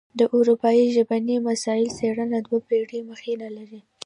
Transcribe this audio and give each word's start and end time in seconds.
د 0.19 0.21
اروايي 0.37 0.85
ژبني 0.95 1.35
مسایلو 1.49 1.93
څېړنه 1.97 2.37
دوه 2.47 2.59
پېړۍ 2.67 2.99
مخینه 3.09 3.47
لري 3.57 3.79